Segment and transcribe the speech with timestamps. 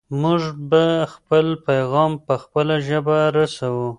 [0.21, 3.87] موږ به خپل پیغام په خپله ژبه رسوو.